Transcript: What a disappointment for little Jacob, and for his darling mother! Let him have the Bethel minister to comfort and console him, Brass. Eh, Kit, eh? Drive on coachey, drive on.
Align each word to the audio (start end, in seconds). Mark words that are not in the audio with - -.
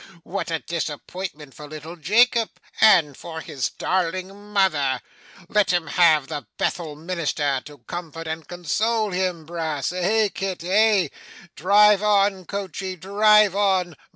What 0.23 0.49
a 0.49 0.57
disappointment 0.57 1.53
for 1.53 1.67
little 1.67 1.95
Jacob, 1.95 2.49
and 2.81 3.15
for 3.15 3.39
his 3.39 3.69
darling 3.69 4.35
mother! 4.51 4.99
Let 5.47 5.69
him 5.71 5.85
have 5.85 6.25
the 6.27 6.47
Bethel 6.57 6.95
minister 6.95 7.61
to 7.65 7.77
comfort 7.85 8.25
and 8.27 8.47
console 8.47 9.11
him, 9.11 9.45
Brass. 9.45 9.91
Eh, 9.91 10.29
Kit, 10.33 10.63
eh? 10.63 11.09
Drive 11.55 12.01
on 12.01 12.45
coachey, 12.45 12.95
drive 12.95 13.55
on. 13.55 13.95